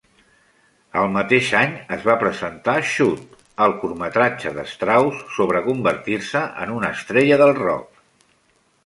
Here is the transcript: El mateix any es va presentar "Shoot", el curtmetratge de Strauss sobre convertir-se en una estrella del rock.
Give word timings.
El 0.99 1.09
mateix 1.15 1.49
any 1.57 1.73
es 1.97 2.07
va 2.07 2.15
presentar 2.23 2.73
"Shoot", 2.91 3.35
el 3.65 3.75
curtmetratge 3.83 4.53
de 4.55 4.65
Strauss 4.71 5.21
sobre 5.37 5.61
convertir-se 5.67 6.43
en 6.65 6.73
una 6.79 6.91
estrella 6.99 7.39
del 7.43 7.55
rock. 7.61 8.03